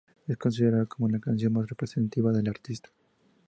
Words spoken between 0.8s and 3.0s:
como la canción más representativa del artista.